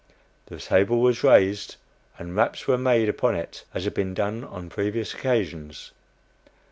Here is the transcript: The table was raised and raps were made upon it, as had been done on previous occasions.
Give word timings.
The 0.47 0.57
table 0.57 0.99
was 0.99 1.23
raised 1.23 1.75
and 2.17 2.35
raps 2.35 2.65
were 2.65 2.75
made 2.79 3.07
upon 3.07 3.35
it, 3.35 3.65
as 3.71 3.83
had 3.83 3.93
been 3.93 4.15
done 4.15 4.43
on 4.43 4.67
previous 4.67 5.13
occasions. 5.13 5.91